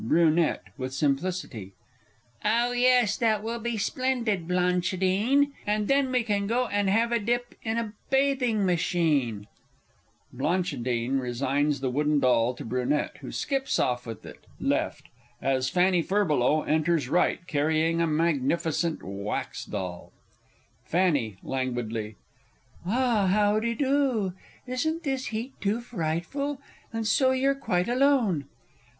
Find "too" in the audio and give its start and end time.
25.61-25.79